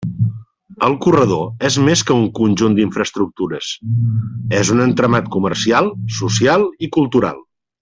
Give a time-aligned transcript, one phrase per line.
[0.85, 3.69] El corredor és més que un conjunt d'infraestructures:
[4.63, 5.93] és un entramat comercial,
[6.23, 7.43] social i cultural.